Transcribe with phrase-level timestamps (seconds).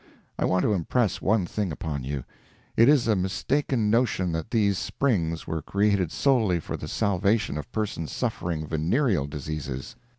[0.39, 2.23] I want to impress one thing upon you:
[2.75, 7.71] it is a mistaken notion that these Springs were created solely for the salvation of
[7.71, 9.95] persons suffering venereal diseases.